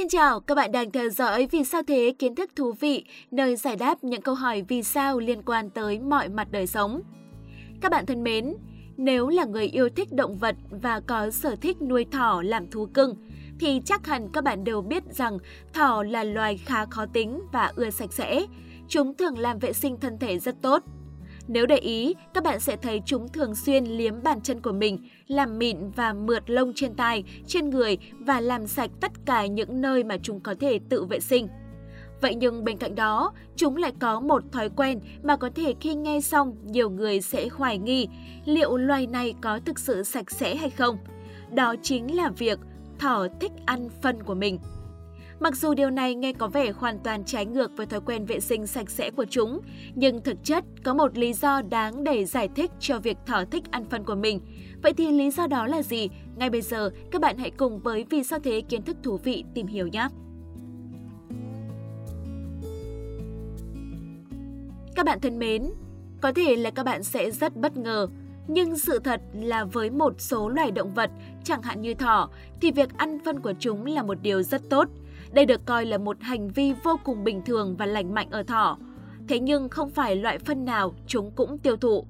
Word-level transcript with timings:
Xin 0.00 0.08
chào, 0.08 0.40
các 0.40 0.54
bạn 0.54 0.72
đang 0.72 0.90
theo 0.90 1.08
dõi 1.08 1.48
Vì 1.50 1.64
sao 1.64 1.82
thế 1.86 2.14
kiến 2.18 2.34
thức 2.34 2.50
thú 2.56 2.72
vị, 2.72 3.04
nơi 3.30 3.56
giải 3.56 3.76
đáp 3.76 4.04
những 4.04 4.22
câu 4.22 4.34
hỏi 4.34 4.64
vì 4.68 4.82
sao 4.82 5.18
liên 5.18 5.42
quan 5.42 5.70
tới 5.70 5.98
mọi 5.98 6.28
mặt 6.28 6.48
đời 6.50 6.66
sống. 6.66 7.02
Các 7.80 7.90
bạn 7.90 8.06
thân 8.06 8.22
mến, 8.22 8.54
nếu 8.96 9.28
là 9.28 9.44
người 9.44 9.66
yêu 9.66 9.88
thích 9.88 10.12
động 10.12 10.38
vật 10.38 10.56
và 10.70 11.00
có 11.00 11.30
sở 11.30 11.56
thích 11.56 11.82
nuôi 11.82 12.04
thỏ 12.04 12.42
làm 12.44 12.70
thú 12.70 12.86
cưng, 12.94 13.14
thì 13.58 13.80
chắc 13.84 14.06
hẳn 14.06 14.28
các 14.32 14.44
bạn 14.44 14.64
đều 14.64 14.82
biết 14.82 15.02
rằng 15.10 15.38
thỏ 15.72 16.02
là 16.02 16.24
loài 16.24 16.56
khá 16.56 16.86
khó 16.86 17.06
tính 17.12 17.40
và 17.52 17.72
ưa 17.76 17.90
sạch 17.90 18.12
sẽ. 18.12 18.46
Chúng 18.88 19.14
thường 19.14 19.38
làm 19.38 19.58
vệ 19.58 19.72
sinh 19.72 20.00
thân 20.00 20.18
thể 20.18 20.38
rất 20.38 20.62
tốt. 20.62 20.82
Nếu 21.52 21.66
để 21.66 21.76
ý, 21.76 22.14
các 22.34 22.44
bạn 22.44 22.60
sẽ 22.60 22.76
thấy 22.76 23.02
chúng 23.06 23.28
thường 23.28 23.54
xuyên 23.54 23.84
liếm 23.84 24.22
bàn 24.22 24.40
chân 24.40 24.60
của 24.60 24.72
mình, 24.72 25.08
làm 25.26 25.58
mịn 25.58 25.90
và 25.90 26.12
mượt 26.12 26.50
lông 26.50 26.72
trên 26.74 26.94
tai, 26.94 27.24
trên 27.46 27.70
người 27.70 27.98
và 28.18 28.40
làm 28.40 28.66
sạch 28.66 28.90
tất 29.00 29.12
cả 29.26 29.46
những 29.46 29.80
nơi 29.80 30.04
mà 30.04 30.16
chúng 30.22 30.40
có 30.40 30.54
thể 30.60 30.78
tự 30.88 31.04
vệ 31.04 31.20
sinh. 31.20 31.48
Vậy 32.20 32.34
nhưng 32.34 32.64
bên 32.64 32.76
cạnh 32.76 32.94
đó, 32.94 33.32
chúng 33.56 33.76
lại 33.76 33.92
có 34.00 34.20
một 34.20 34.42
thói 34.52 34.68
quen 34.68 35.00
mà 35.22 35.36
có 35.36 35.50
thể 35.54 35.74
khi 35.80 35.94
nghe 35.94 36.20
xong 36.20 36.56
nhiều 36.64 36.90
người 36.90 37.20
sẽ 37.20 37.48
hoài 37.48 37.78
nghi 37.78 38.08
liệu 38.44 38.76
loài 38.76 39.06
này 39.06 39.34
có 39.40 39.60
thực 39.64 39.78
sự 39.78 40.02
sạch 40.02 40.30
sẽ 40.30 40.56
hay 40.56 40.70
không. 40.70 40.98
Đó 41.52 41.74
chính 41.82 42.16
là 42.16 42.30
việc 42.38 42.58
thỏ 42.98 43.26
thích 43.40 43.52
ăn 43.66 43.88
phân 44.02 44.22
của 44.22 44.34
mình. 44.34 44.58
Mặc 45.40 45.56
dù 45.56 45.74
điều 45.74 45.90
này 45.90 46.14
nghe 46.14 46.32
có 46.32 46.48
vẻ 46.48 46.70
hoàn 46.70 46.98
toàn 46.98 47.24
trái 47.24 47.46
ngược 47.46 47.70
với 47.76 47.86
thói 47.86 48.00
quen 48.00 48.26
vệ 48.26 48.40
sinh 48.40 48.66
sạch 48.66 48.90
sẽ 48.90 49.10
của 49.10 49.24
chúng, 49.30 49.60
nhưng 49.94 50.22
thực 50.22 50.44
chất 50.44 50.64
có 50.84 50.94
một 50.94 51.18
lý 51.18 51.32
do 51.32 51.62
đáng 51.62 52.04
để 52.04 52.24
giải 52.24 52.48
thích 52.56 52.70
cho 52.80 52.98
việc 52.98 53.16
thỏ 53.26 53.44
thích 53.50 53.64
ăn 53.70 53.84
phân 53.84 54.04
của 54.04 54.14
mình. 54.14 54.40
Vậy 54.82 54.92
thì 54.92 55.12
lý 55.12 55.30
do 55.30 55.46
đó 55.46 55.66
là 55.66 55.82
gì? 55.82 56.08
Ngay 56.36 56.50
bây 56.50 56.62
giờ, 56.62 56.90
các 57.10 57.20
bạn 57.20 57.38
hãy 57.38 57.50
cùng 57.50 57.78
với 57.78 58.04
Vì 58.10 58.22
sao 58.22 58.38
thế 58.38 58.60
kiến 58.60 58.82
thức 58.82 58.96
thú 59.02 59.16
vị 59.16 59.44
tìm 59.54 59.66
hiểu 59.66 59.86
nhé! 59.86 60.08
Các 64.94 65.06
bạn 65.06 65.20
thân 65.20 65.38
mến, 65.38 65.70
có 66.20 66.32
thể 66.32 66.56
là 66.56 66.70
các 66.70 66.82
bạn 66.86 67.02
sẽ 67.02 67.30
rất 67.30 67.56
bất 67.56 67.76
ngờ 67.76 68.08
nhưng 68.48 68.78
sự 68.78 68.98
thật 68.98 69.20
là 69.32 69.64
với 69.64 69.90
một 69.90 70.20
số 70.20 70.48
loài 70.48 70.70
động 70.70 70.94
vật, 70.94 71.10
chẳng 71.44 71.62
hạn 71.62 71.80
như 71.80 71.94
thỏ, 71.94 72.30
thì 72.60 72.72
việc 72.72 72.88
ăn 72.96 73.18
phân 73.24 73.40
của 73.40 73.52
chúng 73.58 73.86
là 73.86 74.02
một 74.02 74.18
điều 74.22 74.42
rất 74.42 74.62
tốt. 74.70 74.88
Đây 75.32 75.46
được 75.46 75.66
coi 75.66 75.86
là 75.86 75.98
một 75.98 76.16
hành 76.20 76.48
vi 76.48 76.72
vô 76.84 77.00
cùng 77.04 77.24
bình 77.24 77.42
thường 77.46 77.76
và 77.76 77.86
lành 77.86 78.14
mạnh 78.14 78.30
ở 78.30 78.42
thỏ. 78.42 78.78
Thế 79.28 79.40
nhưng 79.40 79.68
không 79.68 79.90
phải 79.90 80.16
loại 80.16 80.38
phân 80.38 80.64
nào 80.64 80.94
chúng 81.06 81.30
cũng 81.30 81.58
tiêu 81.58 81.76
thụ. 81.76 82.06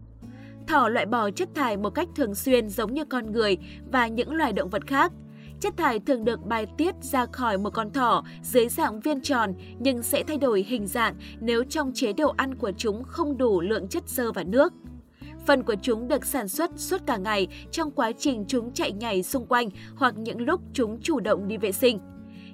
Thỏ 0.66 0.88
loại 0.88 1.06
bỏ 1.06 1.30
chất 1.30 1.48
thải 1.54 1.77
một 1.77 1.90
cách 1.90 2.08
thường 2.16 2.34
xuyên 2.34 2.68
giống 2.68 2.94
như 2.94 3.04
con 3.04 3.32
người 3.32 3.58
và 3.92 4.06
những 4.08 4.34
loài 4.34 4.52
động 4.52 4.70
vật 4.70 4.86
khác. 4.86 5.12
Chất 5.60 5.77
thải 5.77 5.98
thường 5.98 6.24
được 6.24 6.46
bài 6.46 6.66
tiết 6.78 6.94
ra 7.02 7.27
khỏi 7.27 7.58
một 7.58 7.70
con 7.74 7.90
thỏ 7.92 8.24
dưới 8.42 8.68
dạng 8.68 9.00
viên 9.00 9.20
tròn 9.20 9.55
nhưng 9.78 10.02
sẽ 10.02 10.22
thay 10.22 10.36
đổi 10.36 10.62
hình 10.68 10.86
dạng 10.86 11.14
nếu 11.40 11.64
trong 11.64 11.92
chế 11.94 12.12
độ 12.12 12.34
ăn 12.36 12.55
của 12.55 12.72
chúng 12.77 13.02
không 13.05 13.38
đủ 13.38 13.60
lượng 13.60 13.88
chất 13.88 14.08
xơ 14.08 14.32
và 14.32 14.42
nước. 14.42 14.72
Phân 15.46 15.62
của 15.62 15.74
chúng 15.82 16.08
được 16.08 16.24
sản 16.24 16.48
xuất 16.48 16.70
suốt 16.77 17.00
cả 17.06 17.16
ngày 17.16 17.48
trong 17.70 17.90
quá 17.90 18.12
trình 18.18 18.44
chúng 18.48 18.72
chạy 18.72 18.92
nhảy 18.92 19.22
xung 19.22 19.46
quanh 19.46 19.68
hoặc 19.96 20.18
những 20.18 20.40
lúc 20.40 20.60
chúng 20.72 21.00
chủ 21.02 21.20
động 21.20 21.48
đi 21.48 21.56
vệ 21.56 21.72
sinh. 21.72 21.98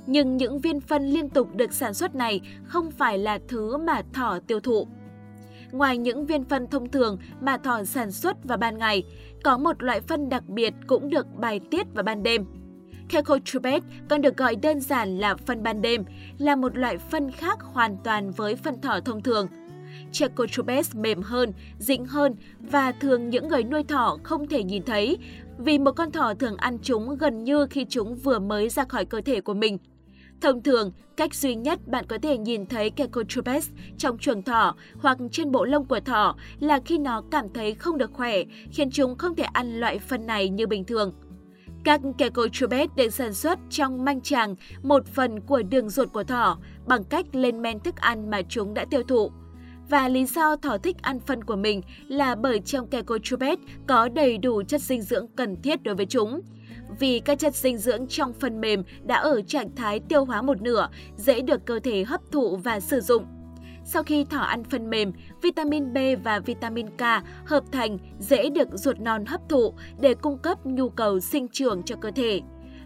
Nhưng 0.06 0.36
những 0.36 0.60
viên 0.60 0.80
phân 0.80 1.06
liên 1.06 1.28
tục 1.28 1.54
được 1.54 1.72
sản 1.72 1.94
xuất 1.94 2.14
này 2.14 2.40
không 2.64 2.90
phải 2.90 3.18
là 3.18 3.38
thứ 3.48 3.76
mà 3.76 4.02
thỏ 4.12 4.38
tiêu 4.46 4.60
thụ. 4.60 4.86
Ngoài 5.72 5.98
những 5.98 6.26
viên 6.26 6.44
phân 6.44 6.66
thông 6.66 6.90
thường 6.90 7.18
mà 7.40 7.56
thỏ 7.56 7.84
sản 7.84 8.12
xuất 8.12 8.44
vào 8.44 8.58
ban 8.58 8.78
ngày, 8.78 9.02
có 9.44 9.58
một 9.58 9.82
loại 9.82 10.00
phân 10.00 10.28
đặc 10.28 10.48
biệt 10.48 10.74
cũng 10.86 11.10
được 11.10 11.26
bài 11.36 11.60
tiết 11.70 11.86
vào 11.94 12.04
ban 12.04 12.22
đêm. 12.22 12.44
Kecotropes 13.08 13.82
còn 14.08 14.22
được 14.22 14.36
gọi 14.36 14.56
đơn 14.56 14.80
giản 14.80 15.18
là 15.18 15.34
phân 15.34 15.62
ban 15.62 15.82
đêm, 15.82 16.04
là 16.38 16.56
một 16.56 16.78
loại 16.78 16.98
phân 16.98 17.30
khác 17.30 17.58
hoàn 17.62 17.96
toàn 18.04 18.30
với 18.30 18.56
phân 18.56 18.80
thỏ 18.80 19.00
thông 19.00 19.22
thường– 19.22 19.48
Checotropes 20.12 20.94
mềm 20.94 21.22
hơn, 21.22 21.52
dĩnh 21.78 22.04
hơn 22.04 22.34
và 22.60 22.92
thường 22.92 23.30
những 23.30 23.48
người 23.48 23.64
nuôi 23.64 23.82
thỏ 23.82 24.18
không 24.22 24.48
thể 24.48 24.64
nhìn 24.64 24.82
thấy 24.82 25.18
vì 25.58 25.78
một 25.78 25.92
con 25.92 26.10
thỏ 26.10 26.34
thường 26.34 26.56
ăn 26.56 26.78
chúng 26.82 27.16
gần 27.18 27.44
như 27.44 27.66
khi 27.70 27.86
chúng 27.88 28.14
vừa 28.14 28.38
mới 28.38 28.68
ra 28.68 28.84
khỏi 28.84 29.04
cơ 29.04 29.20
thể 29.20 29.40
của 29.40 29.54
mình. 29.54 29.78
Thông 30.40 30.62
thường, 30.62 30.92
cách 31.16 31.34
duy 31.34 31.54
nhất 31.54 31.88
bạn 31.88 32.04
có 32.08 32.18
thể 32.22 32.38
nhìn 32.38 32.66
thấy 32.66 32.90
Kecotropes 32.90 33.70
trong 33.98 34.18
chuồng 34.18 34.42
thỏ 34.42 34.76
hoặc 34.98 35.18
trên 35.32 35.52
bộ 35.52 35.64
lông 35.64 35.84
của 35.84 36.00
thỏ 36.00 36.36
là 36.60 36.80
khi 36.84 36.98
nó 36.98 37.22
cảm 37.30 37.52
thấy 37.54 37.74
không 37.74 37.98
được 37.98 38.10
khỏe, 38.12 38.42
khiến 38.72 38.90
chúng 38.90 39.18
không 39.18 39.36
thể 39.36 39.44
ăn 39.44 39.80
loại 39.80 39.98
phân 39.98 40.26
này 40.26 40.48
như 40.48 40.66
bình 40.66 40.84
thường. 40.84 41.12
Các 41.84 42.00
Kecotropes 42.18 42.90
được 42.96 43.10
sản 43.10 43.34
xuất 43.34 43.58
trong 43.70 44.04
manh 44.04 44.20
tràng, 44.20 44.54
một 44.82 45.06
phần 45.06 45.40
của 45.40 45.62
đường 45.62 45.90
ruột 45.90 46.12
của 46.12 46.24
thỏ, 46.24 46.58
bằng 46.86 47.04
cách 47.04 47.26
lên 47.32 47.62
men 47.62 47.80
thức 47.80 47.96
ăn 47.96 48.30
mà 48.30 48.42
chúng 48.48 48.74
đã 48.74 48.84
tiêu 48.90 49.02
thụ. 49.02 49.30
Và 49.88 50.08
lý 50.08 50.26
do 50.26 50.56
thỏ 50.56 50.78
thích 50.78 50.96
ăn 51.02 51.20
phân 51.20 51.44
của 51.44 51.56
mình 51.56 51.80
là 52.08 52.34
bởi 52.34 52.60
trong 52.60 52.86
Kecotropes 52.86 53.58
có 53.86 54.08
đầy 54.08 54.38
đủ 54.38 54.62
chất 54.62 54.80
dinh 54.80 55.02
dưỡng 55.02 55.26
cần 55.36 55.62
thiết 55.62 55.82
đối 55.82 55.94
với 55.94 56.06
chúng. 56.06 56.40
Vì 56.98 57.20
các 57.20 57.38
chất 57.38 57.54
dinh 57.54 57.78
dưỡng 57.78 58.06
trong 58.06 58.32
phân 58.32 58.60
mềm 58.60 58.82
đã 59.02 59.16
ở 59.16 59.42
trạng 59.42 59.74
thái 59.76 60.00
tiêu 60.00 60.24
hóa 60.24 60.42
một 60.42 60.62
nửa, 60.62 60.88
dễ 61.16 61.40
được 61.40 61.64
cơ 61.64 61.78
thể 61.78 62.04
hấp 62.04 62.20
thụ 62.32 62.56
và 62.56 62.80
sử 62.80 63.00
dụng. 63.00 63.26
Sau 63.84 64.02
khi 64.02 64.24
thỏ 64.24 64.40
ăn 64.40 64.64
phân 64.64 64.90
mềm, 64.90 65.12
vitamin 65.42 65.92
B 65.92 65.98
và 66.24 66.38
vitamin 66.38 66.86
K 66.88 67.02
hợp 67.44 67.64
thành 67.72 67.98
dễ 68.18 68.50
được 68.50 68.68
ruột 68.72 69.00
non 69.00 69.24
hấp 69.26 69.48
thụ 69.48 69.74
để 70.00 70.14
cung 70.14 70.38
cấp 70.38 70.66
nhu 70.66 70.88
cầu 70.88 71.20
sinh 71.20 71.48
trưởng 71.48 71.82
cho 71.82 71.96
cơ 71.96 72.10
thể. 72.10 72.40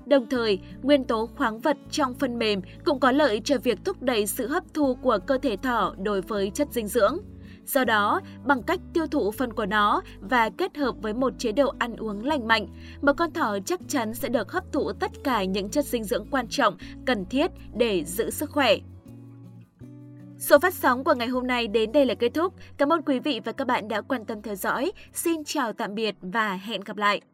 Đồng 0.07 0.29
thời, 0.29 0.59
nguyên 0.83 1.05
tố 1.05 1.29
khoáng 1.37 1.59
vật 1.59 1.77
trong 1.91 2.15
phân 2.15 2.39
mềm 2.39 2.61
cũng 2.85 3.01
có 3.01 3.13
lợi 3.13 3.41
cho 3.45 3.59
việc 3.59 3.79
thúc 3.85 4.03
đẩy 4.03 4.27
sự 4.27 4.47
hấp 4.47 4.65
thu 4.75 4.95
của 4.95 5.19
cơ 5.27 5.39
thể 5.39 5.57
thỏ 5.57 5.95
đối 5.99 6.21
với 6.21 6.51
chất 6.55 6.69
dinh 6.73 6.89
dưỡng. 6.89 7.19
Do 7.67 7.85
đó, 7.85 8.21
bằng 8.45 8.63
cách 8.63 8.81
tiêu 8.93 9.07
thụ 9.07 9.31
phân 9.31 9.53
của 9.53 9.67
nó 9.67 10.03
và 10.21 10.51
kết 10.51 10.77
hợp 10.77 10.95
với 11.03 11.15
một 11.15 11.33
chế 11.39 11.53
độ 11.53 11.75
ăn 11.79 11.97
uống 11.97 12.25
lành 12.25 12.49
mạnh, 12.49 12.67
một 13.03 13.13
con 13.17 13.33
thỏ 13.33 13.59
chắc 13.67 13.81
chắn 13.89 14.15
sẽ 14.15 14.29
được 14.29 14.53
hấp 14.53 14.73
thụ 14.73 14.93
tất 14.93 15.11
cả 15.25 15.45
những 15.45 15.69
chất 15.69 15.85
dinh 15.85 16.05
dưỡng 16.05 16.27
quan 16.31 16.49
trọng 16.49 16.77
cần 17.07 17.25
thiết 17.25 17.51
để 17.75 18.05
giữ 18.05 18.31
sức 18.31 18.51
khỏe. 18.51 18.77
Số 20.39 20.59
phát 20.59 20.75
sóng 20.75 21.05
của 21.05 21.15
ngày 21.15 21.29
hôm 21.29 21.47
nay 21.47 21.69
đến 21.69 21.93
đây 21.93 22.07
là 22.07 22.15
kết 22.15 22.35
thúc. 22.35 22.55
Cảm 22.77 22.93
ơn 22.93 23.03
quý 23.03 23.21
vị 23.21 23.41
và 23.45 23.53
các 23.53 23.67
bạn 23.67 23.89
đã 23.89 24.01
quan 24.01 24.25
tâm 24.25 24.43
theo 24.43 24.55
dõi. 24.55 24.93
Xin 25.13 25.45
chào 25.45 25.73
tạm 25.73 25.95
biệt 25.95 26.15
và 26.21 26.53
hẹn 26.53 26.81
gặp 26.81 26.97
lại. 26.97 27.21